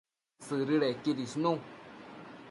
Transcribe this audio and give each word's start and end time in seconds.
Sëdëdequid 0.45 1.17
isnu 1.25 1.53